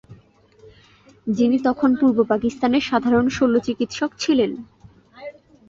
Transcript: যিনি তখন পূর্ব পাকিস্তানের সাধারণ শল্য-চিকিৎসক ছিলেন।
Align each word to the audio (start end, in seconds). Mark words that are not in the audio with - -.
যিনি 1.27 1.57
তখন 1.63 1.89
পূর্ব 1.95 2.17
পাকিস্তানের 2.23 2.83
সাধারণ 2.83 3.25
শল্য-চিকিৎসক 3.29 4.11
ছিলেন। 4.19 4.51